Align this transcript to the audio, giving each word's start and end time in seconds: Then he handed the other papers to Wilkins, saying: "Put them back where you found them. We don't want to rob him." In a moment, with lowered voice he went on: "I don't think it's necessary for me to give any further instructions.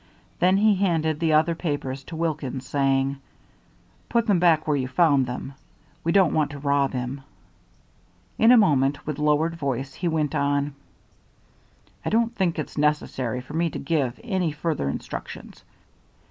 Then 0.39 0.57
he 0.57 0.73
handed 0.77 1.19
the 1.19 1.33
other 1.33 1.53
papers 1.53 2.03
to 2.05 2.15
Wilkins, 2.15 2.65
saying: 2.65 3.17
"Put 4.09 4.25
them 4.25 4.39
back 4.39 4.65
where 4.67 4.75
you 4.75 4.87
found 4.87 5.27
them. 5.27 5.53
We 6.03 6.11
don't 6.11 6.33
want 6.33 6.49
to 6.53 6.57
rob 6.57 6.93
him." 6.93 7.21
In 8.39 8.51
a 8.51 8.57
moment, 8.57 9.05
with 9.05 9.19
lowered 9.19 9.53
voice 9.55 9.93
he 9.93 10.07
went 10.07 10.33
on: 10.33 10.73
"I 12.03 12.09
don't 12.09 12.33
think 12.35 12.57
it's 12.57 12.79
necessary 12.79 13.41
for 13.41 13.53
me 13.53 13.69
to 13.69 13.77
give 13.77 14.19
any 14.23 14.51
further 14.51 14.89
instructions. 14.89 15.63